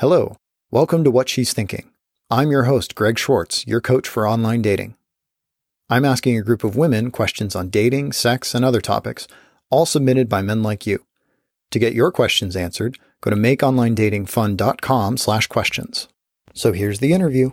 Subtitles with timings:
[0.00, 0.38] Hello,
[0.70, 1.90] welcome to What She's Thinking.
[2.30, 4.96] I'm your host, Greg Schwartz, your coach for online dating.
[5.90, 9.28] I'm asking a group of women questions on dating, sex, and other topics,
[9.68, 11.04] all submitted by men like you.
[11.72, 16.08] To get your questions answered, go to makeonlinedatingfun.com slash questions.
[16.54, 17.50] So here's the interview.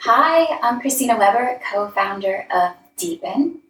[0.00, 3.60] Hi, I'm Christina Weber, co-founder of Deepen.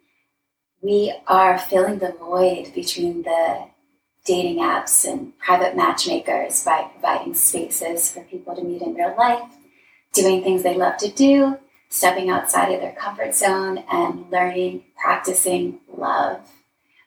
[0.81, 3.69] We are filling the void between the
[4.29, 9.49] dating apps and private matchmakers by providing spaces for people to meet in real life,
[10.13, 11.57] doing things they love to do,
[11.89, 16.41] stepping outside of their comfort zone, and learning, practicing love.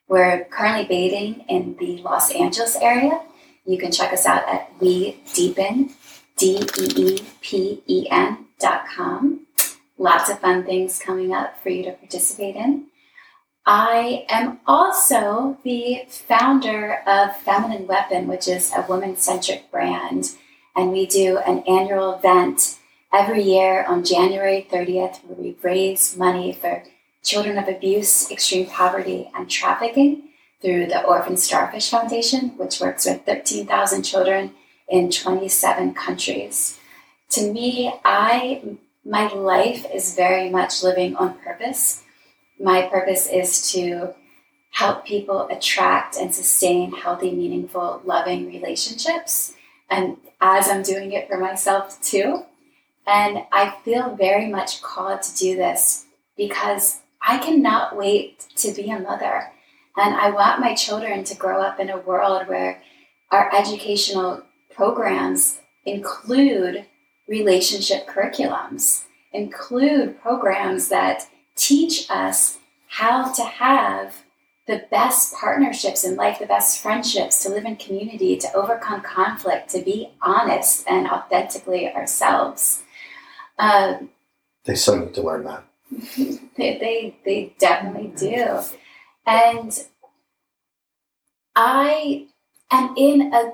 [0.08, 3.22] We're currently dating in the Los Angeles area.
[3.66, 5.92] You can check us out at We Deepen,
[6.38, 9.46] D E E P E N dot com.
[10.00, 12.88] Lots of fun things coming up for you to participate in.
[13.66, 20.32] I am also the founder of Feminine Weapon, which is a woman centric brand.
[20.76, 22.80] And we do an annual event
[23.14, 26.84] every year on January 30th where we raise money for
[27.24, 30.30] children of abuse, extreme poverty, and trafficking
[30.62, 34.56] through the Orphan Starfish Foundation, which works with 13,000 children
[34.88, 36.80] in 27 countries.
[37.32, 42.04] To me, I my life is very much living on purpose
[42.62, 44.14] my purpose is to
[44.72, 49.54] help people attract and sustain healthy, meaningful, loving relationships.
[49.90, 52.44] And as I'm doing it for myself too.
[53.06, 56.06] And I feel very much called to do this
[56.38, 59.52] because I cannot wait to be a mother.
[59.98, 62.82] And I want my children to grow up in a world where
[63.32, 66.86] our educational programs include
[67.28, 71.28] relationship curriculums, include programs that
[71.62, 74.24] teach us how to have
[74.68, 79.70] the best partnerships in life, the best friendships, to live in community, to overcome conflict,
[79.70, 82.84] to be honest and authentically ourselves.
[83.60, 84.10] Um,
[84.66, 85.64] they so need to learn that.
[86.18, 88.62] they, they, they definitely do.
[89.28, 89.78] And
[91.56, 92.28] I
[92.72, 93.54] am in a,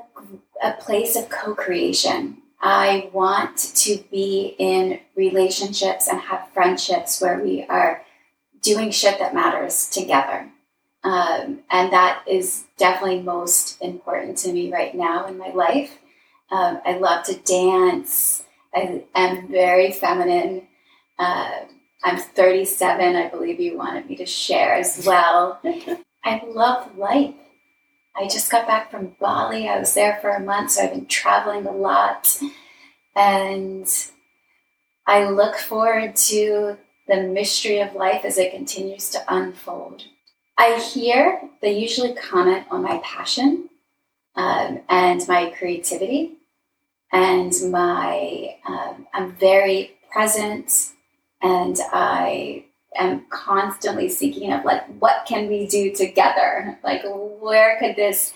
[0.64, 2.42] a place of co creation.
[2.60, 8.04] I want to be in relationships and have friendships where we are
[8.62, 10.50] doing shit that matters together.
[11.04, 16.00] Um, and that is definitely most important to me right now in my life.
[16.50, 18.44] Um, I love to dance.
[18.74, 20.68] I am very feminine.
[21.20, 21.52] Uh,
[22.04, 23.16] I'm 37.
[23.16, 25.60] I believe you wanted me to share as well.
[26.26, 27.36] I love life.
[28.20, 29.70] I just got back from Bali.
[29.70, 32.40] I was there for a month, so I've been traveling a lot.
[33.16, 33.88] And
[35.06, 40.04] I look forward to the mystery of life as it continues to unfold.
[40.58, 43.70] I hear they usually comment on my passion
[44.36, 46.38] um, and my creativity,
[47.12, 50.92] and my um, I'm very present,
[51.42, 52.66] and I
[52.98, 56.78] am constantly seeking of like what can we do together?
[56.84, 58.34] Like where could this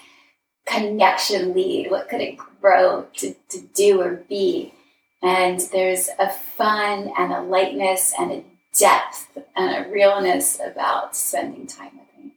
[0.65, 1.91] connection lead?
[1.91, 4.73] What could it grow to, to do or be?
[5.21, 8.43] And there's a fun and a lightness and a
[8.77, 12.31] depth and a realness about spending time with me.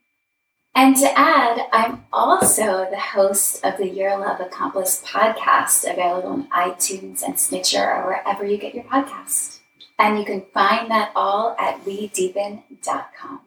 [0.74, 6.48] And to add, I'm also the host of the Your Love Accomplice podcast, available on
[6.50, 9.60] iTunes and Stitcher or wherever you get your podcasts.
[9.98, 13.40] And you can find that all at wedeepen.com.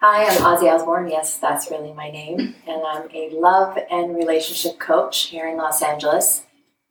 [0.00, 1.08] Hi, I'm Ozzie Osbourne.
[1.08, 2.56] Yes, that's really my name.
[2.66, 6.44] And I'm a love and relationship coach here in Los Angeles.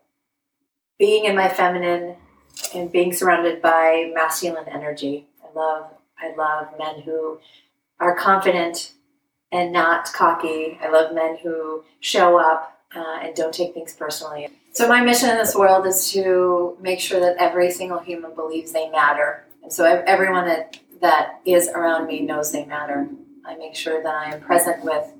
[0.99, 2.17] being in my feminine
[2.75, 5.27] and being surrounded by masculine energy.
[5.43, 7.41] I love I love men who
[7.99, 8.93] are confident
[9.51, 10.79] and not cocky.
[10.81, 14.49] I love men who show up uh, and don't take things personally.
[14.75, 18.73] So my mission in this world is to make sure that every single human believes
[18.73, 23.07] they matter, and so everyone that that is around me knows they matter.
[23.45, 25.13] I make sure that I am present with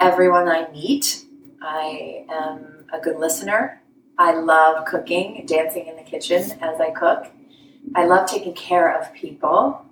[0.00, 1.26] everyone I meet.
[1.60, 3.82] I am a good listener.
[4.16, 7.26] I love cooking, dancing in the kitchen as I cook.
[7.94, 9.84] I love taking care of people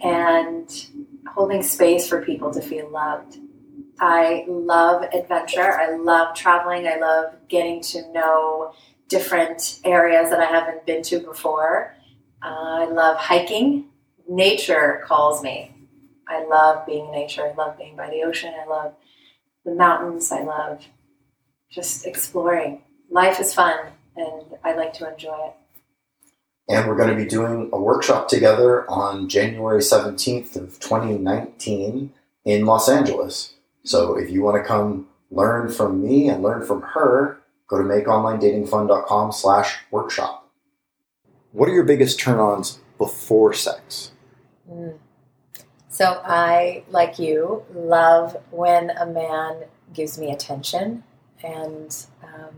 [0.00, 0.86] and
[1.34, 3.38] holding space for people to feel loved.
[4.00, 5.72] I love adventure.
[5.72, 6.86] I love traveling.
[6.86, 8.72] I love getting to know
[9.08, 11.94] different areas that I haven't been to before.
[12.42, 13.86] Uh, I love hiking.
[14.28, 15.72] Nature calls me.
[16.28, 17.46] I love being in nature.
[17.46, 18.52] I love being by the ocean.
[18.60, 18.94] I love
[19.64, 20.30] the mountains.
[20.32, 20.84] I love
[21.70, 22.82] just exploring.
[23.10, 23.78] Life is fun,
[24.16, 25.54] and I like to enjoy it.
[26.68, 32.12] And we're going to be doing a workshop together on January 17th of 2019
[32.44, 33.55] in Los Angeles.
[33.86, 37.84] So if you want to come learn from me and learn from her, go to
[37.84, 40.50] makeonlinedatingfun.com slash workshop.
[41.52, 44.12] What are your biggest turn-ons before sex?
[44.70, 44.98] Mm.
[45.88, 49.62] So I, like you, love when a man
[49.94, 51.04] gives me attention,
[51.42, 52.54] and um,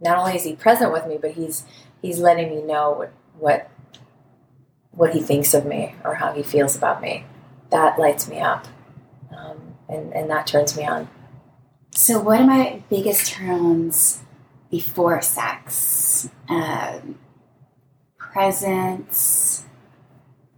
[0.00, 1.64] not only is he present with me, but he's
[2.00, 3.70] he's letting me know what what
[4.92, 7.26] what he thinks of me or how he feels about me.
[7.68, 8.68] That lights me up,
[9.36, 11.08] um, and and that turns me on.
[11.90, 14.22] So, what are my biggest turns
[14.70, 16.28] before sex?
[16.48, 17.18] Um,
[18.18, 19.64] presence,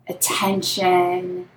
[0.09, 1.49] attention.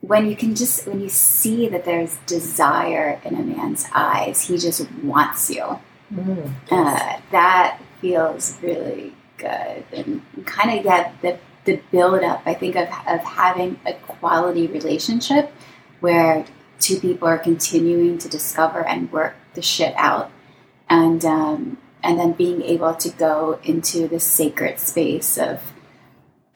[0.00, 4.58] When you can just, when you see that there's desire in a man's eyes, he
[4.58, 5.78] just wants you.
[6.12, 9.84] Mm, Uh, that feels really good.
[9.92, 14.66] And kind of get the, the build up, I think, of, of having a quality
[14.66, 15.50] relationship
[16.00, 16.44] where
[16.84, 20.30] two people are continuing to discover and work the shit out.
[20.88, 25.72] And, um, and then being able to go into the sacred space of,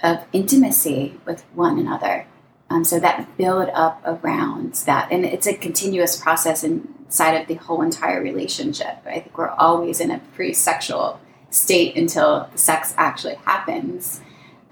[0.02, 2.26] of intimacy with one another.
[2.69, 7.54] Um, so that build up around that, and it's a continuous process inside of the
[7.54, 8.98] whole entire relationship.
[9.06, 14.20] I think we're always in a pre-sexual state until the sex actually happens.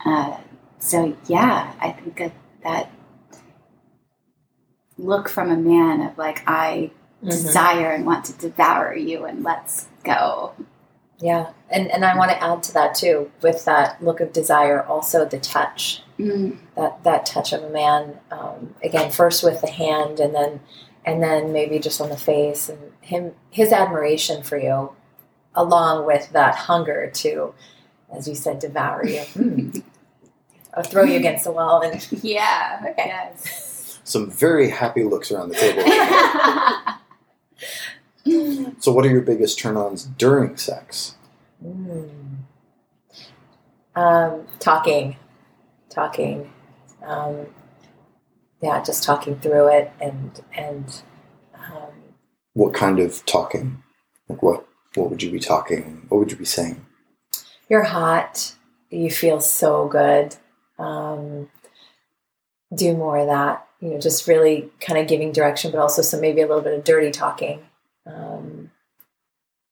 [0.04, 0.36] Uh,
[0.78, 2.32] so yeah, I think that,
[2.62, 2.90] that
[4.98, 6.90] look from a man of like I
[7.24, 7.30] Mhm.
[7.30, 10.52] desire and want to devour you, and let's go.
[11.18, 13.30] Yeah, and and I want to add to that too.
[13.42, 16.02] With that look of desire, also the touch.
[16.18, 16.56] Mm.
[16.76, 20.60] that that touch of a man um, again first with the hand and then
[21.04, 24.92] and then maybe just on the face and him his admiration for you
[25.54, 27.52] along with that hunger to
[28.10, 29.70] as you said devour you Hmm.
[30.72, 32.78] i'll throw you against the wall and Yeah.
[32.92, 33.04] Okay.
[33.08, 33.65] Yes.
[34.06, 35.82] Some very happy looks around the table.
[38.80, 41.16] so what are your biggest turn-ons during sex?
[41.60, 42.04] Hmm.
[43.94, 45.16] um, talking
[45.88, 46.52] talking
[47.02, 47.46] um,
[48.60, 51.02] yeah just talking through it and and
[51.54, 51.94] um,
[52.52, 53.82] What kind of talking?
[54.28, 56.04] Like what what would you be talking?
[56.08, 56.84] What would you be saying?
[57.68, 58.54] you're hot
[58.90, 60.36] you feel so good
[60.78, 61.48] um,
[62.74, 66.20] do more of that you know just really kind of giving direction but also some
[66.20, 67.60] maybe a little bit of dirty talking.
[68.06, 68.70] Um,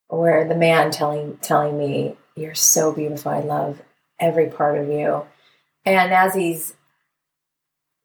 [0.09, 3.83] where the man telling telling me you're so beautiful i love
[4.21, 5.25] every part of you.
[5.85, 6.75] And as he's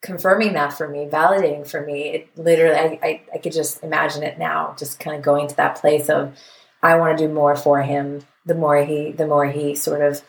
[0.02, 4.24] confirming that for me validating for me it literally i, I, I could just imagine
[4.24, 6.34] it now just kind of going to that place of
[6.82, 8.22] i want to do more for him.
[8.46, 10.22] The more he the more he sort of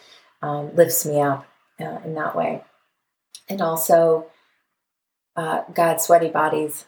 [0.43, 1.47] um, lifts me up
[1.81, 2.63] uh, in that way.
[3.49, 4.27] And also
[5.37, 6.87] uh, god sweaty bodies.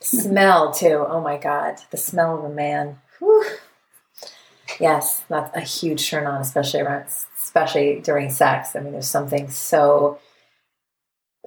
[0.00, 1.04] Smell too.
[1.08, 1.76] Oh my god.
[1.90, 2.98] The smell of a man.
[3.18, 3.44] Whew.
[4.80, 8.74] yes that's a huge turn on especially around especially during sex.
[8.74, 10.18] I mean there's something so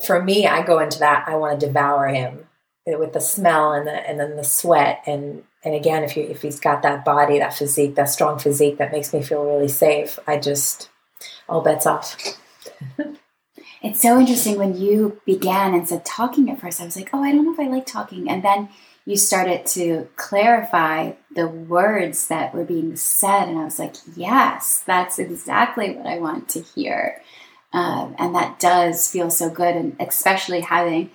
[0.05, 2.47] for me i go into that i want to devour him
[2.85, 5.03] with the smell and the and then the sweat.
[5.05, 8.77] And and again if you if he's got that body that physique that strong physique
[8.77, 10.89] that makes me feel really safe i just
[11.49, 12.15] all bets off
[13.81, 17.23] It's so interesting when you began and said talking at first, I was like, oh,
[17.23, 18.29] I don't know if I like talking.
[18.29, 18.69] And then
[19.05, 23.47] you started to clarify the words that were being said.
[23.47, 27.21] And I was like, yes, that's exactly what I want to hear.
[27.71, 29.75] Um, and that does feel so good.
[29.75, 31.11] And especially having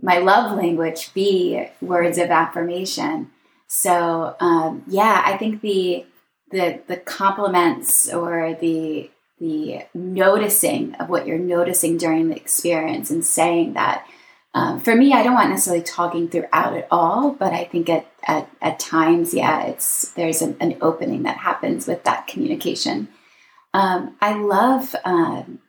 [0.00, 3.30] my love language be words of affirmation.
[3.66, 6.06] So, um, yeah, I think the,
[6.50, 13.24] the, the compliments or the the noticing of what you're noticing during the experience and
[13.24, 14.06] saying that.
[14.52, 18.06] Um, for me, I don't want necessarily talking throughout at all, but I think at,
[18.24, 23.08] at, at times, yeah, it's there's an, an opening that happens with that communication.
[23.72, 24.94] Um, I love.
[25.04, 25.60] Um,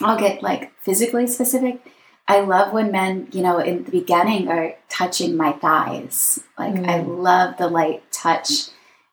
[0.00, 1.80] I'll get like physically specific.
[2.28, 6.40] I love when men, you know, in the beginning are touching my thighs.
[6.58, 7.22] Like I Mm.
[7.22, 8.68] love the light touch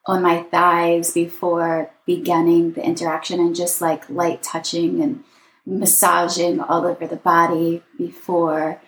[0.06, 5.24] on my thighs before beginning the interaction and just like light touching and
[5.66, 8.82] massaging all over the body before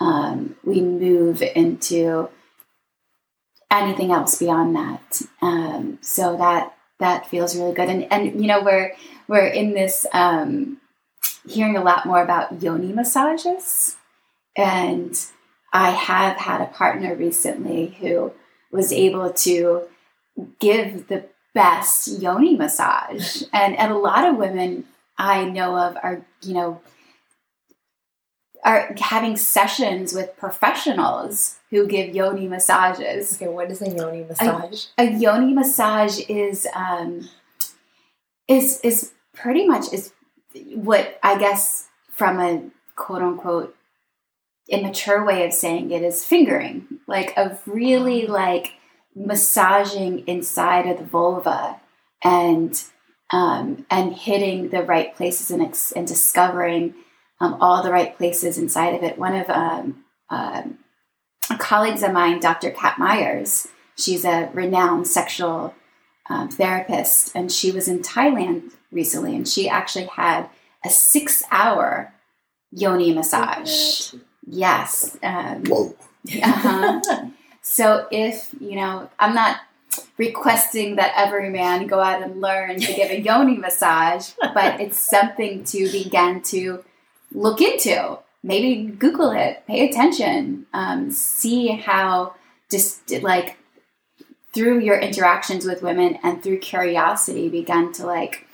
[0.00, 2.28] um, we move into
[3.70, 5.22] anything else beyond that.
[5.40, 7.88] Um, so that that feels really good.
[7.88, 8.92] And and you know we're
[9.28, 10.80] we're in this um,
[11.46, 13.96] hearing a lot more about yoni massages,
[14.56, 15.18] and
[15.72, 18.32] I have had a partner recently who
[18.70, 19.82] was able to
[20.58, 21.24] give the
[21.54, 24.84] best yoni massage, and and a lot of women
[25.18, 26.80] I know of are you know
[28.64, 33.34] are having sessions with professionals who give yoni massages.
[33.34, 34.86] Okay, what is a yoni massage?
[34.98, 37.28] A, a yoni massage is um,
[38.48, 40.12] is is pretty much is
[40.74, 43.76] what I guess from a quote unquote
[44.68, 48.74] immature way of saying it is fingering, like of really like
[49.14, 51.80] massaging inside of the vulva
[52.22, 52.82] and
[53.32, 56.94] um, and hitting the right places and, ex- and discovering
[57.40, 59.18] um, all the right places inside of it.
[59.18, 60.78] One of um, um,
[61.58, 62.70] colleagues of mine, Dr.
[62.70, 65.74] Kat Myers, she's a renowned sexual
[66.28, 70.48] um, therapist, and she was in Thailand recently, and she actually had
[70.84, 72.12] a six-hour
[72.70, 74.12] yoni massage.
[74.46, 75.16] Yes.
[75.22, 75.96] Um, Whoa.
[76.40, 77.26] Uh-huh.
[77.62, 79.60] So if you know, I'm not
[80.18, 84.98] requesting that every man go out and learn to give a yoni massage, but it's
[84.98, 86.84] something to begin to
[87.32, 88.18] look into.
[88.42, 92.34] Maybe Google it, pay attention, um, see how
[92.70, 93.56] just like
[94.52, 98.46] through your interactions with women and through curiosity begun to like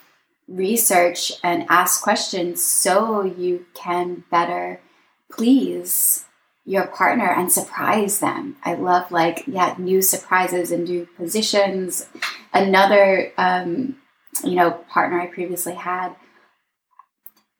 [0.46, 4.80] research and ask questions so you can better
[5.30, 6.24] please
[6.68, 8.54] your partner and surprise them.
[8.62, 12.06] I love like yeah, new surprises and new positions.
[12.52, 13.96] Another um,
[14.44, 16.14] you know partner I previously had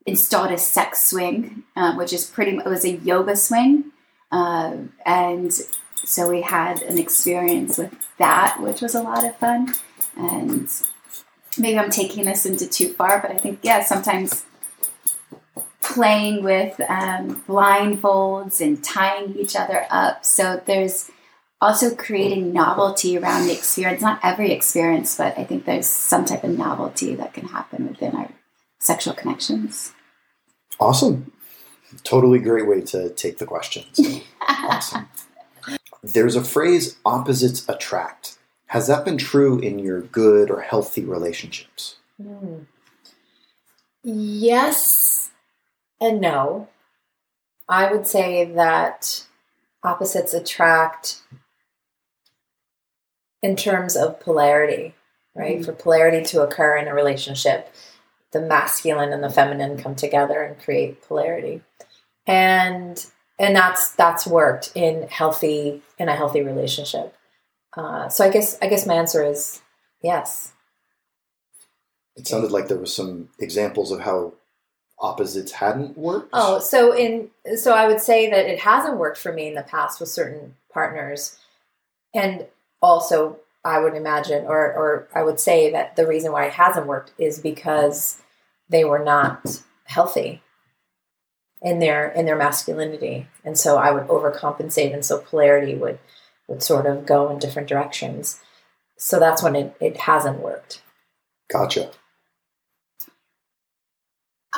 [0.04, 2.58] installed a sex swing, um, which is pretty.
[2.58, 3.92] It was a yoga swing,
[4.30, 5.54] uh, and
[6.04, 9.74] so we had an experience with that, which was a lot of fun.
[10.18, 10.68] And
[11.56, 14.44] maybe I'm taking this into too far, but I think yeah, sometimes
[15.98, 20.24] playing with um, blindfolds and tying each other up.
[20.24, 21.10] So there's
[21.60, 24.00] also creating novelty around the experience.
[24.00, 28.14] Not every experience, but I think there's some type of novelty that can happen within
[28.14, 28.30] our
[28.78, 29.92] sexual connections.
[30.78, 31.32] Awesome.
[32.04, 33.98] Totally great way to take the questions.
[34.48, 35.08] awesome.
[36.04, 38.38] There's a phrase opposites attract.
[38.66, 41.96] Has that been true in your good or healthy relationships?
[42.22, 42.66] Mm.
[44.04, 45.17] Yes
[46.00, 46.68] and no.
[47.68, 49.26] I would say that
[49.82, 51.22] opposites attract
[53.42, 54.94] in terms of polarity,
[55.34, 55.60] right?
[55.60, 55.64] Mm.
[55.64, 57.72] For polarity to occur in a relationship,
[58.32, 61.62] the masculine and the feminine come together and create polarity
[62.26, 63.06] and
[63.38, 67.14] and that's that's worked in healthy in a healthy relationship
[67.76, 69.62] uh, so i guess i guess my answer is
[70.02, 70.52] yes
[72.14, 74.34] it sounded like there was some examples of how
[75.00, 79.32] opposites hadn't worked oh so in so i would say that it hasn't worked for
[79.32, 81.38] me in the past with certain partners
[82.14, 82.46] and
[82.82, 86.86] also I would imagine, or or I would say that the reason why it hasn't
[86.86, 88.20] worked is because
[88.68, 90.42] they were not healthy
[91.60, 95.98] in their in their masculinity, and so I would overcompensate, and so polarity would
[96.46, 98.40] would sort of go in different directions.
[98.96, 100.82] So that's when it, it hasn't worked.
[101.50, 101.90] Gotcha.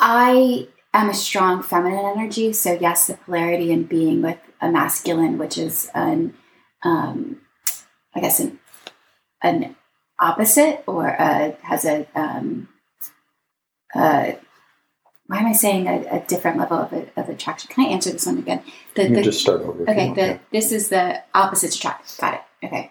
[0.01, 5.39] I am a strong feminine energy, so yes, the polarity in being with a masculine,
[5.39, 6.35] which is an,
[6.83, 7.43] um,
[8.15, 8.59] I guess an
[9.43, 9.77] an
[10.19, 12.69] opposite or a, has a um,
[13.95, 14.33] uh,
[15.27, 17.71] why am I saying a, a different level of, of, attraction?
[17.73, 18.63] Can I answer this one again?
[18.97, 19.83] The, you the, just start over.
[19.83, 22.19] Okay, the, this is the opposite attract.
[22.19, 22.67] Got it.
[22.67, 22.91] Okay.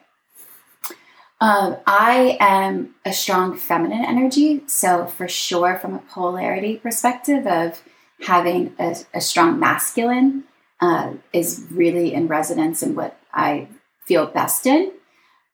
[1.41, 7.81] Um, I am a strong feminine energy, so for sure, from a polarity perspective of
[8.21, 10.43] having a, a strong masculine
[10.81, 13.69] uh, is really in resonance in what I
[14.05, 14.91] feel best in.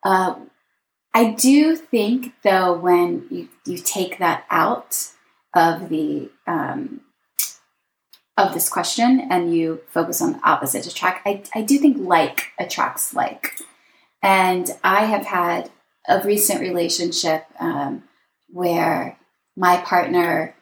[0.03, 0.35] Uh,
[1.13, 5.11] I do think, though, when you, you take that out
[5.53, 7.01] of the um,
[8.37, 12.51] of this question and you focus on the opposite attract, I, I do think like
[12.59, 13.53] attracts like.
[14.21, 15.71] And I have had
[16.07, 18.03] a recent relationship um,
[18.49, 19.17] where
[19.55, 20.55] my partner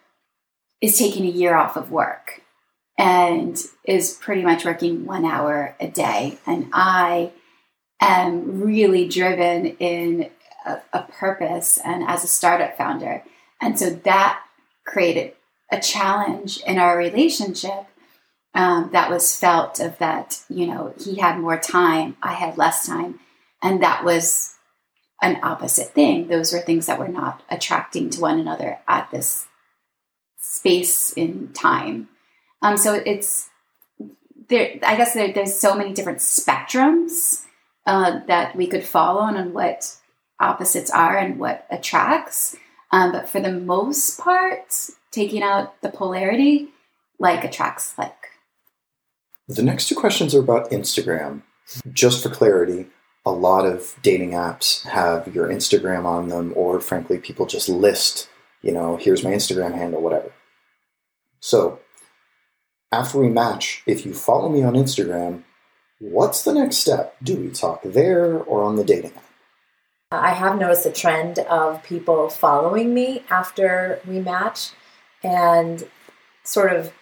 [0.82, 2.42] is taking a year off of work
[2.98, 6.38] and is pretty much working one hour a day.
[6.46, 7.32] And I
[8.02, 10.30] am really driven in
[10.66, 13.24] a, a purpose and as a startup founder.
[13.62, 14.44] And so that
[14.86, 15.34] created
[15.72, 17.86] a challenge in our relationship
[18.54, 22.86] um, that was felt of that, you know, he had more time, I had less
[22.86, 23.20] time.
[23.62, 24.53] And that was
[25.22, 26.28] an opposite thing.
[26.28, 29.48] Those were things that were not attracting to one another at this
[30.38, 32.10] space in time.
[32.62, 33.50] Um, so it's
[34.50, 34.80] there.
[34.84, 37.44] I guess there, there's so many different spectrums
[37.86, 39.96] uh, that we could fall on on what
[40.40, 42.56] opposites are and what attracts.
[42.92, 46.70] Um, but for the most part, taking out the polarity,
[47.20, 48.16] like attracts like.
[49.48, 51.42] The next two questions are about Instagram.
[51.92, 52.88] Just for clarity,
[53.26, 58.30] a lot of dating apps have your Instagram on them, or frankly, people just list,
[58.62, 60.32] you know, here's my Instagram handle, whatever.
[61.40, 61.80] So,
[62.92, 65.44] after we match, if you follow me on Instagram,
[66.00, 67.16] what's the next step?
[67.24, 69.24] Do we talk there or on the dating app?
[70.12, 74.72] I have noticed a trend of people following me after we match
[75.24, 75.84] and
[76.44, 76.94] sort of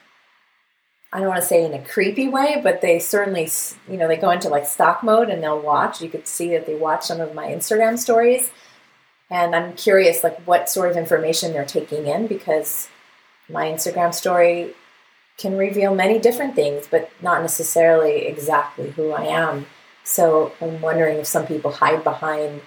[1.14, 3.50] I don't want to say in a creepy way, but they certainly,
[3.90, 6.02] you know, they go into like stalk mode and they'll watch.
[6.02, 8.52] You could see that they watch some of my Instagram stories.
[9.30, 12.90] And I'm curious, like, what sort of information they're taking in because
[13.50, 14.74] my Instagram story
[15.38, 19.66] can reveal many different things, but not necessarily exactly who I am.
[20.04, 22.62] So I'm wondering if some people hide behind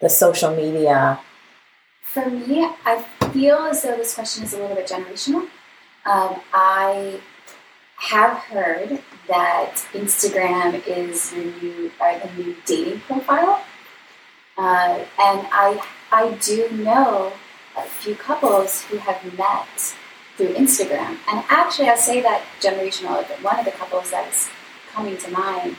[0.00, 1.20] the social media.
[2.02, 5.48] For me, I feel as though this question is a little bit generational.
[6.04, 7.20] Um, I
[8.02, 13.62] have heard that Instagram is your new, uh, a new dating profile.
[14.58, 15.80] Uh, and I,
[16.10, 17.32] I do know
[17.76, 19.94] a few couples who have met
[20.36, 21.16] through Instagram.
[21.28, 24.50] And actually, I'll say that generational, one of the couples that is
[24.92, 25.76] coming to mind,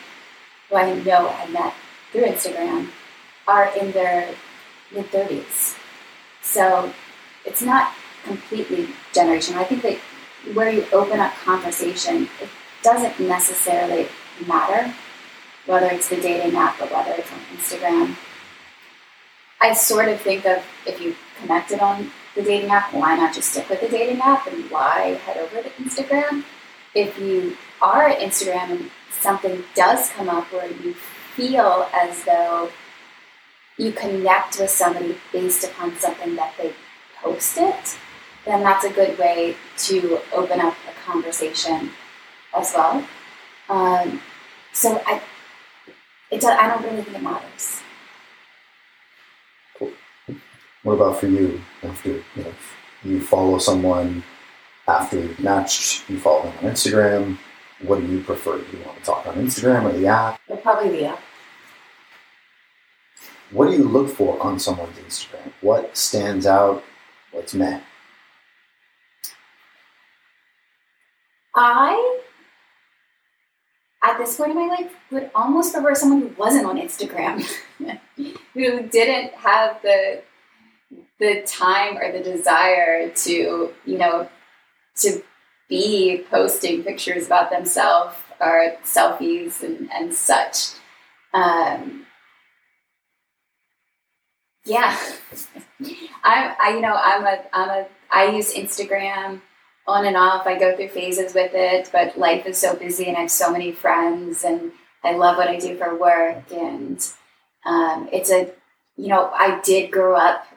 [0.69, 1.73] who I know I met
[2.13, 2.89] through Instagram,
[3.49, 4.33] are in their
[4.93, 5.77] mid 30s.
[6.41, 6.93] So
[7.45, 9.57] it's not completely generational.
[9.57, 9.99] I think that
[10.53, 12.50] where you open up conversation, it
[12.83, 14.07] doesn't necessarily
[14.45, 14.93] matter
[15.65, 18.15] whether it's the dating app or whether it's on Instagram.
[19.62, 23.51] I sort of think of if you connected on the dating app, why not just
[23.51, 26.43] stick with the dating app and why head over to Instagram?
[26.93, 32.69] If you are at Instagram and something does come up where you feel as though
[33.77, 36.73] you connect with somebody based upon something that they
[37.21, 37.73] posted,
[38.45, 41.89] then that's a good way to open up a conversation
[42.56, 43.06] as well.
[43.69, 44.21] Um,
[44.73, 45.21] so I,
[46.29, 47.82] it does, I don't really think it matters.
[49.77, 49.91] Cool.
[50.84, 51.62] What about for you?
[51.84, 52.53] After you, know,
[53.03, 54.23] you follow someone
[54.88, 57.38] after you've matched, you follow them on Instagram.
[57.82, 58.60] What do you prefer?
[58.60, 60.39] Do you want to talk on Instagram or the app?
[60.62, 61.19] probably the app.
[63.51, 65.51] What do you look for on someone's Instagram?
[65.62, 66.84] What stands out?
[67.32, 67.84] What's met?
[71.55, 72.19] I,
[74.03, 77.45] at this point in my life, would almost prefer someone who wasn't on Instagram,
[78.53, 80.21] who didn't have the
[81.19, 84.27] the time or the desire to, you know,
[84.95, 85.23] to
[85.69, 90.71] be posting pictures about themselves or selfies and, and such.
[91.33, 92.05] Um,
[94.65, 94.97] yeah,
[96.23, 96.55] I'm.
[96.59, 99.41] I you know I'm a I'm a I use Instagram
[99.88, 100.48] on and off.
[100.48, 103.52] I go through phases with it, but life is so busy and I have so
[103.52, 104.72] many friends and
[105.04, 106.52] I love what I do for work.
[106.52, 107.06] And
[107.65, 108.52] um, it's a,
[108.96, 110.48] you know, I did grow up.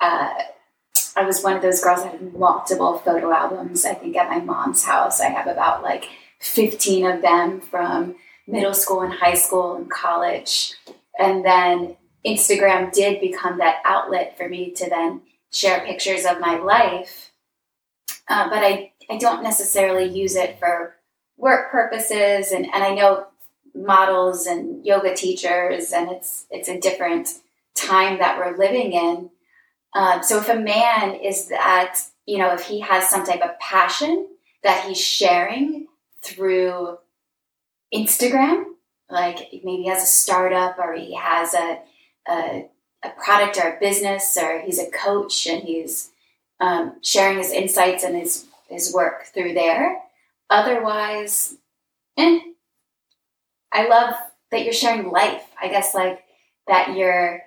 [0.00, 0.32] Uh,
[1.16, 3.84] I was one of those girls that had multiple photo albums.
[3.84, 6.08] I think at my mom's house, I have about like
[6.40, 10.74] 15 of them from middle school and high school and college.
[11.18, 11.96] And then
[12.26, 15.22] Instagram did become that outlet for me to then
[15.52, 17.30] share pictures of my life
[18.28, 20.94] uh, but I, I don't necessarily use it for
[21.36, 22.52] work purposes.
[22.52, 23.26] And, and I know
[23.74, 27.28] models and yoga teachers, and it's it's a different
[27.74, 29.30] time that we're living in.
[29.94, 33.58] Um, so if a man is that, you know, if he has some type of
[33.60, 34.28] passion
[34.62, 35.86] that he's sharing
[36.22, 36.98] through
[37.94, 38.64] Instagram,
[39.08, 41.78] like maybe he has a startup or he has a,
[42.28, 42.68] a,
[43.04, 46.10] a product or a business or he's a coach and he's
[46.64, 49.98] um, sharing his insights and his his work through there.
[50.48, 51.56] Otherwise,
[52.16, 52.40] eh.
[53.72, 54.14] I love
[54.50, 55.42] that you're sharing life.
[55.60, 56.22] I guess like
[56.68, 57.42] that you're,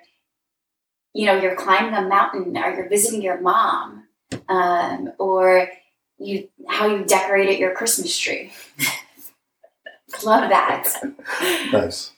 [1.14, 4.04] you know, you're climbing a mountain or you're visiting your mom,
[4.48, 5.68] um, or
[6.18, 8.52] you how you decorated your Christmas tree.
[10.24, 10.94] love that.
[11.72, 12.12] Nice.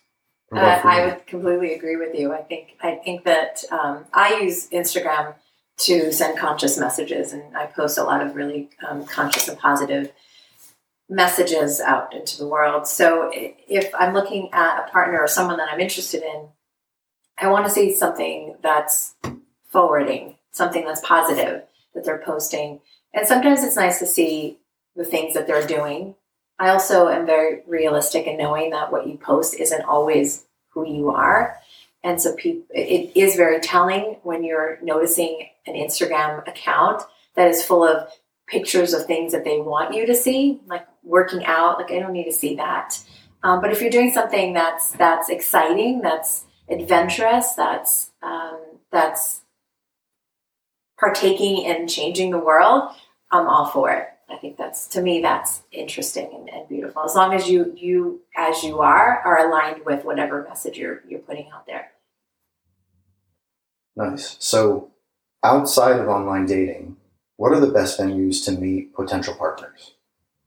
[0.52, 2.32] Uh, I would completely agree with you.
[2.32, 5.34] I think I think that um, I use Instagram
[5.80, 7.32] to send conscious messages.
[7.32, 10.12] And I post a lot of really um, conscious and positive
[11.08, 12.86] messages out into the world.
[12.86, 16.48] So if I'm looking at a partner or someone that I'm interested in,
[17.38, 19.14] I want to see something that's
[19.70, 21.62] forwarding, something that's positive
[21.94, 22.80] that they're posting.
[23.14, 24.58] And sometimes it's nice to see
[24.94, 26.14] the things that they're doing.
[26.58, 31.10] I also am very realistic in knowing that what you post isn't always who you
[31.10, 31.56] are.
[32.02, 37.02] And so people, it is very telling when you're noticing an Instagram account
[37.36, 38.08] that is full of
[38.46, 41.78] pictures of things that they want you to see, like working out.
[41.78, 42.98] Like I don't need to see that.
[43.42, 48.58] Um, but if you're doing something that's that's exciting, that's adventurous, that's um,
[48.92, 49.42] that's
[50.98, 52.90] partaking in changing the world,
[53.30, 54.08] I'm all for it.
[54.30, 57.02] I think that's to me that's interesting and, and, beautiful.
[57.02, 61.20] As long as you you as you are are aligned with whatever message you're you're
[61.20, 61.92] putting out there.
[63.96, 64.36] Nice.
[64.38, 64.90] So
[65.42, 66.96] outside of online dating,
[67.36, 69.94] what are the best venues to meet potential partners?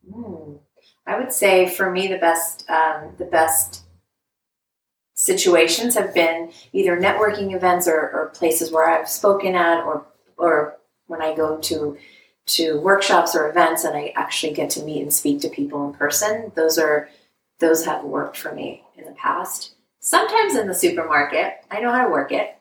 [0.10, 0.60] Mm.
[1.06, 3.84] I would say for me the best um, the best
[5.16, 10.06] situations have been either networking events or, or places where I've spoken at or
[10.38, 11.98] or when I go to
[12.46, 15.94] to workshops or events and I actually get to meet and speak to people in
[15.94, 16.52] person.
[16.56, 17.10] Those are
[17.60, 19.76] those have worked for me in the past.
[20.00, 22.58] Sometimes in the supermarket, I know how to work it.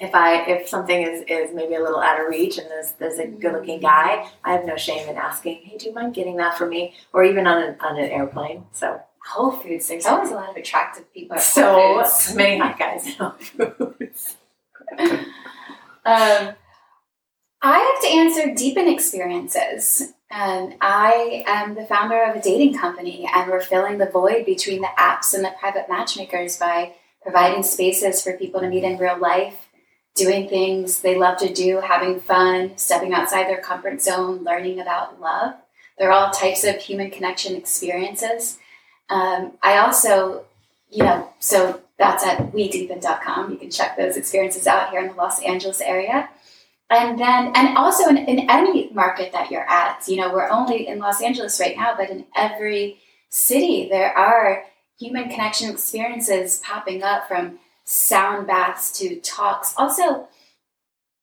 [0.00, 3.18] If I if something is, is maybe a little out of reach and there's there's
[3.18, 6.36] a good looking guy, I have no shame in asking, Hey, do you mind getting
[6.36, 6.94] that for me?
[7.12, 8.64] Or even on an on an airplane.
[8.72, 13.12] So Whole Foods, there's always a lot of attractive people so many hot guys in
[13.12, 14.36] Whole Foods.
[16.04, 16.54] um,
[17.60, 20.12] I have to answer Deepen Experiences.
[20.30, 24.82] And I am the founder of a dating company, and we're filling the void between
[24.82, 29.18] the apps and the private matchmakers by providing spaces for people to meet in real
[29.18, 29.68] life,
[30.14, 35.18] doing things they love to do, having fun, stepping outside their comfort zone, learning about
[35.18, 35.54] love.
[35.98, 38.58] They're all types of human connection experiences.
[39.08, 40.44] Um, I also,
[40.90, 43.50] you know, so that's at wedeepen.com.
[43.50, 46.28] You can check those experiences out here in the Los Angeles area
[46.90, 50.86] and then and also in, in any market that you're at you know we're only
[50.86, 52.98] in los angeles right now but in every
[53.28, 54.64] city there are
[54.98, 59.74] human connection experiences popping up from sound baths to talks.
[59.76, 60.28] Also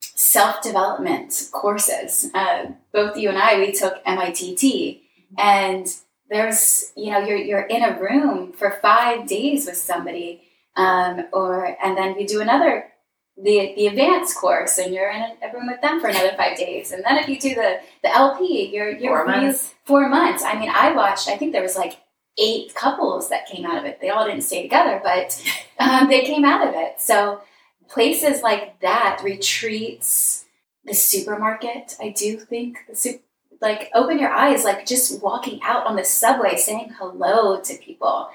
[0.01, 2.32] self-development courses.
[2.34, 5.01] Uh, both you and i we took mitt
[5.38, 5.88] and
[6.30, 10.41] there's you know you're, you're in a room for five days with somebody
[10.78, 12.88] um, or and then we do another
[13.38, 16.91] the the advanced course and you're in a room with them for another five days.
[16.91, 19.74] And then if you do the the lp you're you're four months.
[19.84, 20.43] four months.
[20.43, 21.98] I mean i watched i think there was like
[22.38, 24.00] eight couples that came out of it.
[24.00, 25.41] They all didn't stay together but
[25.80, 27.02] um, they came out of it.
[27.02, 27.41] So
[27.89, 30.45] places like that retreats
[30.86, 33.24] the supermarket i do think the super
[33.62, 38.30] like open your eyes like just walking out on the subway saying hello to people.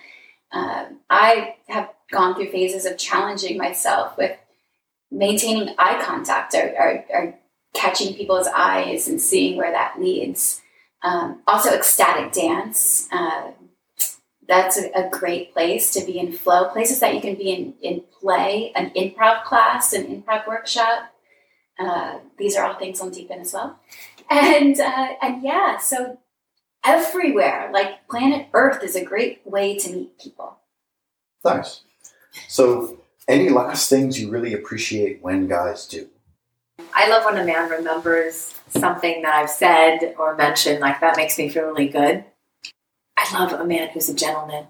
[0.52, 4.36] Um, i have gone through phases of challenging myself with
[5.10, 7.34] maintaining eye contact or, or, or,
[7.72, 10.60] catching people's eyes and seeing where that leads.
[11.02, 13.08] Um, also, ecstatic dance.
[13.12, 13.52] Uh,
[14.48, 16.68] that's a, a, great place to be in flow.
[16.70, 21.12] Places that you can be in, in play, an improv class, an improv workshop.
[21.78, 23.78] Uh, these are all things on Deepen as well.
[24.28, 26.18] And uh, and yeah, so
[26.84, 30.58] everywhere, like planet Earth is a great way to meet people.
[31.44, 31.82] Nice.
[32.48, 36.08] So any last things you really appreciate when guys do?
[36.92, 40.80] I love when a man remembers something that I've said or mentioned.
[40.80, 42.24] Like that makes me feel really good.
[43.16, 44.66] I love a man who's a gentleman.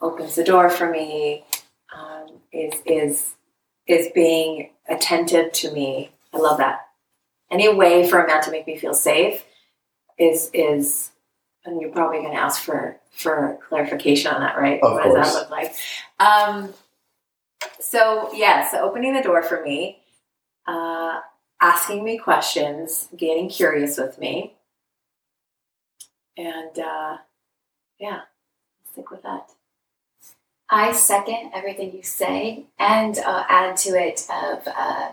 [0.00, 1.44] Opens the door for me.
[1.96, 3.34] Um, is is
[3.86, 6.12] is being attentive to me.
[6.32, 6.88] I love that.
[7.50, 9.44] Any way for a man to make me feel safe
[10.18, 11.10] is is
[11.64, 14.80] and you're probably going to ask for for clarification on that, right?
[14.82, 15.14] Of what course.
[15.14, 15.74] does that look like?
[16.18, 16.72] Um,
[17.80, 20.00] so yeah, so opening the door for me,
[20.66, 21.20] uh,
[21.60, 24.54] asking me questions, getting curious with me,
[26.36, 27.18] and uh,
[27.98, 28.22] yeah,
[28.90, 29.50] stick with that.
[30.70, 35.10] I second everything you say, and I'll add to it of uh,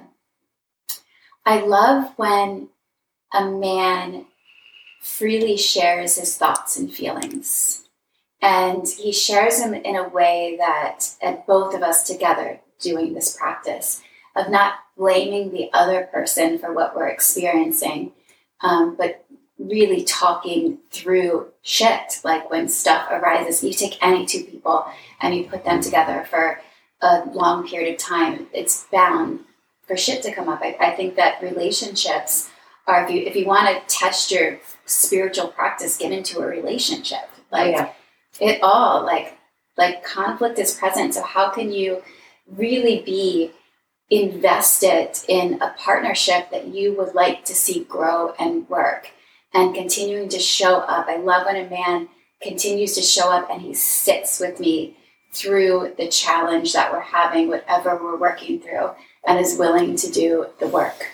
[1.45, 2.69] I love when
[3.33, 4.25] a man
[4.99, 7.87] freely shares his thoughts and feelings.
[8.41, 13.35] And he shares them in a way that, and both of us together doing this
[13.35, 14.01] practice
[14.35, 18.13] of not blaming the other person for what we're experiencing,
[18.61, 19.25] um, but
[19.57, 22.21] really talking through shit.
[22.23, 24.85] Like when stuff arises, you take any two people
[25.19, 26.61] and you put them together for
[27.01, 29.41] a long period of time, it's bound
[29.87, 30.61] for shit to come up.
[30.61, 32.49] I, I think that relationships
[32.87, 37.29] are, if you if you want to test your spiritual practice, get into a relationship.
[37.51, 37.91] Like yeah.
[38.39, 39.37] it all, like
[39.77, 41.13] like conflict is present.
[41.13, 42.03] So how can you
[42.47, 43.51] really be
[44.09, 49.11] invested in a partnership that you would like to see grow and work
[49.53, 51.07] and continuing to show up?
[51.07, 52.09] I love when a man
[52.41, 54.97] continues to show up and he sits with me
[55.31, 58.91] through the challenge that we're having, whatever we're working through,
[59.25, 61.07] and is willing to do the work.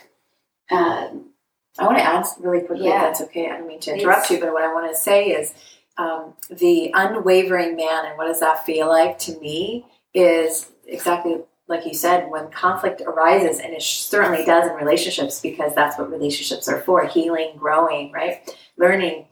[0.72, 1.32] Um,
[1.78, 2.96] I want to add really quickly, Yeah.
[2.96, 3.50] if that's okay.
[3.50, 4.36] I don't mean to interrupt Please.
[4.36, 5.54] you, but what I want to say is
[5.98, 11.86] um, the unwavering man and what does that feel like to me is exactly like
[11.86, 16.68] you said when conflict arises, and it certainly does in relationships because that's what relationships
[16.68, 18.56] are for healing, growing, right?
[18.78, 19.26] Learning.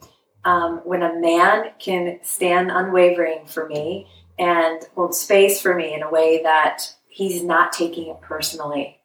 [0.44, 4.08] Um, when a man can stand unwavering for me
[4.40, 8.98] and hold space for me in a way that he's not taking it personally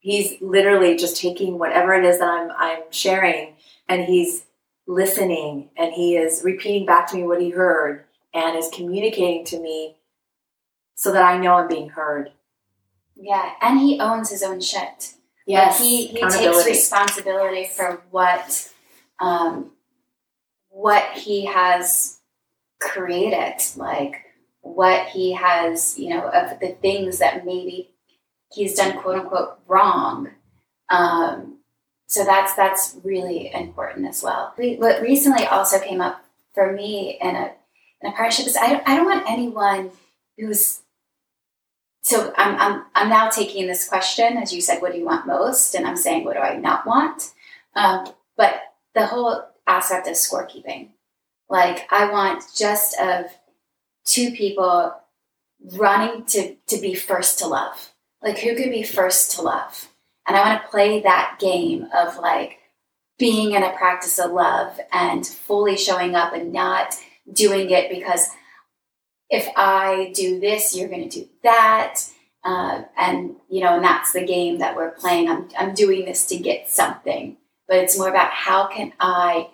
[0.00, 3.54] he's literally just taking whatever it is that I'm I'm sharing
[3.88, 4.46] and he's
[4.86, 9.60] listening and he is repeating back to me what he heard and is communicating to
[9.60, 9.96] me
[10.94, 12.32] so that I know I'm being heard.
[13.14, 15.14] Yeah, and he owns his own shit.
[15.46, 18.70] Yes, he, he takes responsibility for what
[19.20, 19.72] um,
[20.68, 22.20] what he has
[22.80, 24.24] created, like
[24.62, 27.89] what he has, you know, of the things that maybe
[28.52, 30.30] he's done quote unquote wrong.
[30.90, 31.58] Um,
[32.06, 34.52] so that's that's really important as well.
[34.56, 37.52] Re- What recently also came up for me in a
[38.02, 39.90] in a partnership is I don't, I don't want anyone
[40.36, 40.80] who's
[42.02, 45.26] so I'm, I'm I'm now taking this question as you said, what do you want
[45.26, 45.74] most?
[45.74, 47.32] And I'm saying, what do I not want?
[47.76, 48.54] Um, but
[48.94, 50.88] the whole aspect of scorekeeping,
[51.48, 53.26] like I want just of
[54.04, 54.94] two people
[55.74, 57.92] running to to be first to love.
[58.22, 59.88] Like who can be first to love?
[60.26, 62.58] And I want to play that game of like
[63.18, 66.94] being in a practice of love and fully showing up and not
[67.32, 68.28] doing it because
[69.28, 72.00] if I do this, you're going to do that.
[72.42, 75.28] Uh, and, you know, and that's the game that we're playing.
[75.28, 77.36] I'm, I'm doing this to get something,
[77.68, 79.50] but it's more about how can I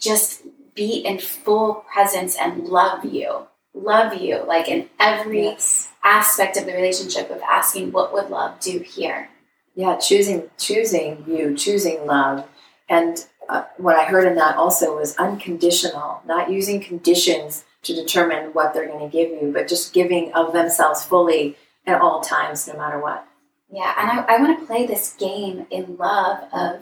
[0.00, 0.42] just
[0.74, 5.88] be in full presence and love you, love you, like in every Yes.
[6.02, 9.28] aspect of the relationship of asking, what would love do here?
[9.74, 12.46] Yeah, choosing choosing you, choosing love,
[12.88, 18.52] and uh, what I heard in that also was unconditional, not using conditions to determine
[18.54, 21.56] what they're going to give you, but just giving of themselves fully
[21.86, 23.26] at all times, no matter what.
[23.70, 26.80] Yeah, and I, I want to play this game in love of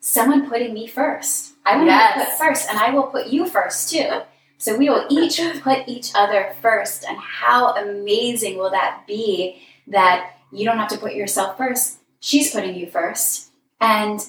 [0.00, 1.54] someone putting me first.
[1.66, 2.14] I want Yes.
[2.14, 4.22] to put first, and I will put you first too.
[4.60, 7.04] So we will each put each other first.
[7.08, 11.98] And how amazing will that be that you don't have to put yourself first?
[12.20, 14.20] She's putting you first, and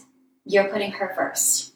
[0.45, 1.73] you're putting her first.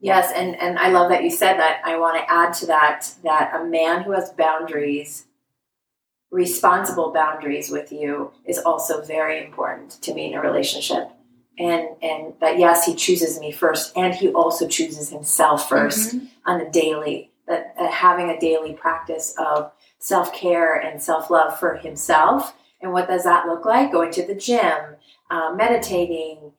[0.00, 1.80] Yes, and, and I love that you said that.
[1.86, 5.24] I want to add to that that a man who has boundaries,
[6.30, 11.10] responsible boundaries with you, is also very important to me in a relationship.
[11.58, 16.26] And and that yes, he chooses me first, and he also chooses himself 1st mm-hmm.
[16.44, 17.30] on a daily.
[17.46, 22.54] That uh, having a daily practice of self care and self love for himself.
[22.80, 23.92] And what does that look like?
[23.92, 24.96] Going to the gym,
[25.30, 26.52] uh, meditating,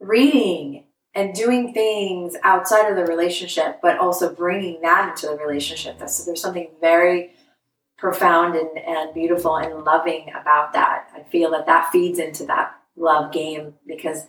[0.00, 5.98] reading, and doing things outside of the relationship, but also bringing that into the relationship.
[5.98, 7.32] That's, there's something very
[7.96, 11.08] profound and, and beautiful and loving about that.
[11.14, 14.26] I feel that that feeds into that love game because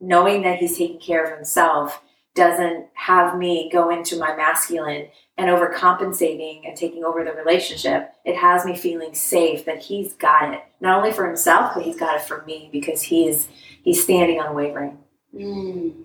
[0.00, 2.02] knowing that he's taking care of himself
[2.34, 8.14] doesn't have me go into my masculine and overcompensating and taking over the relationship.
[8.24, 11.98] It has me feeling safe that he's got it, not only for himself, but he's
[11.98, 13.48] got it for me because he is
[13.82, 14.98] he's standing unwavering.
[15.34, 16.04] Mm.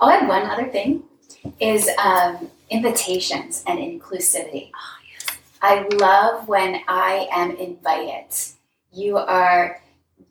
[0.00, 1.04] I'll add one other thing
[1.60, 4.70] is um, invitations and inclusivity.
[5.62, 8.26] I love when I am invited.
[8.92, 9.80] You are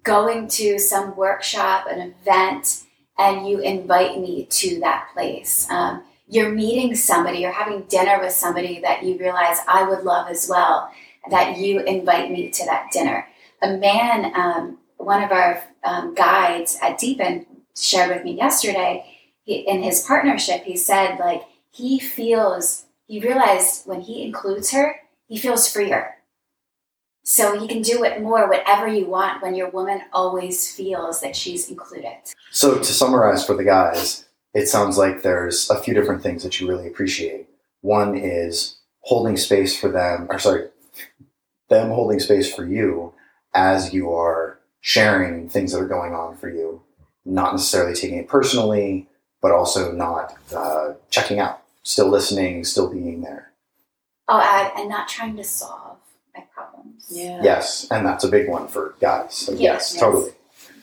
[0.03, 2.83] going to some workshop, an event,
[3.19, 5.69] and you invite me to that place.
[5.69, 10.29] Um, you're meeting somebody, you're having dinner with somebody that you realize I would love
[10.29, 10.91] as well,
[11.29, 13.27] that you invite me to that dinner.
[13.61, 17.45] A man, um, one of our um, guides at Deepen,
[17.79, 19.05] shared with me yesterday
[19.43, 24.95] he, in his partnership he said like he feels he realized when he includes her
[25.27, 26.15] he feels freer
[27.23, 31.35] so he can do it more whatever you want when your woman always feels that
[31.35, 32.13] she's included
[32.51, 36.59] So to summarize for the guys, it sounds like there's a few different things that
[36.59, 37.47] you really appreciate.
[37.81, 40.69] One is holding space for them, or sorry,
[41.69, 43.13] them holding space for you
[43.53, 46.81] as you are sharing things that are going on for you.
[47.25, 49.07] not necessarily taking it personally,
[49.41, 53.51] but also not uh, checking out, still listening, still being there.
[54.27, 55.97] I'll add, and not trying to solve
[56.35, 56.68] my problems.
[57.07, 57.41] Yeah.
[57.43, 59.33] Yes, and that's a big one for guys.
[59.33, 59.99] So yes, Yes, yes.
[60.01, 60.31] totally.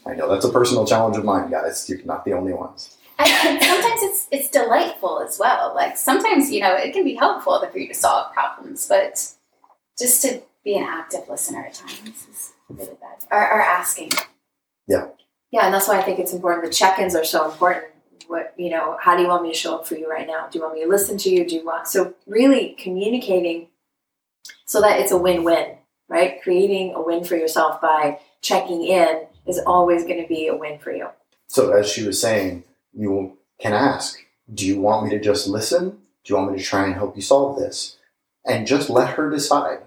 [0.06, 1.88] I know that's a personal challenge of mine, guys.
[1.88, 2.96] You're not the only ones.
[3.18, 5.72] Sometimes it's it's delightful as well.
[5.74, 9.26] Like sometimes you know it can be helpful for you to solve problems, but
[9.98, 13.24] just to be an active listener at times is really bad.
[13.30, 14.10] Or, or asking.
[14.86, 15.06] Yeah.
[15.50, 16.64] Yeah, and that's why I think it's important.
[16.66, 17.86] The check-ins are so important.
[18.28, 20.48] What you know, how do you want me to show up for you right now?
[20.50, 21.48] Do you want me to listen to you?
[21.48, 23.68] Do you want so really communicating
[24.66, 25.76] so that it's a win-win,
[26.08, 26.40] right?
[26.42, 30.78] Creating a win for yourself by checking in is always going to be a win
[30.78, 31.08] for you.
[31.48, 34.18] So as she was saying, you can ask,
[34.52, 35.90] do you want me to just listen?
[35.90, 37.96] Do you want me to try and help you solve this?
[38.44, 39.80] And just let her decide.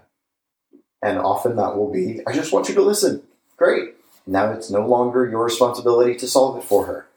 [1.02, 3.24] And often that will be, I just want you to listen.
[3.58, 3.96] Great.
[4.28, 7.08] Now it's no longer your responsibility to solve it for her.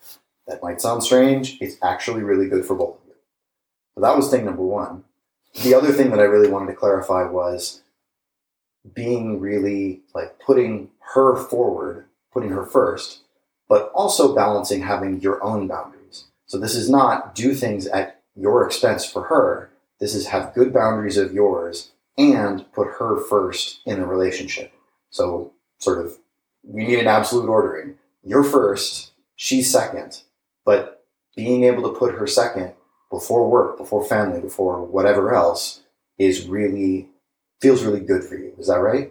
[0.47, 1.59] That might sound strange.
[1.61, 3.15] It's actually really good for both of you.
[3.95, 5.05] So that was thing number one.
[5.63, 7.82] The other thing that I really wanted to clarify was
[8.95, 13.21] being really like putting her forward, putting her first,
[13.69, 16.25] but also balancing having your own boundaries.
[16.47, 19.71] So this is not do things at your expense for her.
[20.01, 24.73] This is have good boundaries of yours and put her first in the relationship.
[25.11, 26.19] So sort of
[26.65, 27.97] we need an absolute ordering.
[28.23, 30.23] You're first, she's second,
[30.65, 31.05] but
[31.37, 32.73] being able to put her second
[33.11, 35.83] before work, before family, before whatever else
[36.19, 37.09] is really
[37.63, 38.53] feels really good for you.
[38.59, 39.11] Is that right?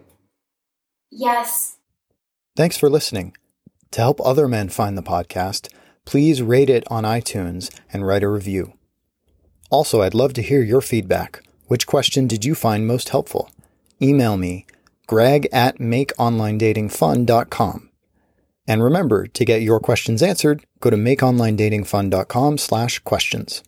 [1.10, 1.76] Yes,
[2.54, 3.34] Thanks for listening.
[3.92, 5.72] To help other men find the podcast,
[6.04, 8.74] please rate it on iTunes and write a review.
[9.70, 11.42] Also, I'd love to hear your feedback.
[11.68, 13.50] Which question did you find most helpful?
[14.02, 14.66] Email me,
[15.06, 17.88] greg at makeonlinedatingfun.com.
[18.68, 23.62] And remember, to get your questions answered, go to makeonlinedatingfun.com slash questions.